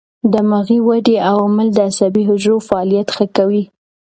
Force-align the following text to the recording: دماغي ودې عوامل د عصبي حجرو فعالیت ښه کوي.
دماغي 0.33 0.79
ودې 0.87 1.15
عوامل 1.29 1.67
د 1.73 1.77
عصبي 1.87 2.21
حجرو 2.29 2.65
فعالیت 2.67 3.07
ښه 3.15 3.25
کوي. 3.37 3.63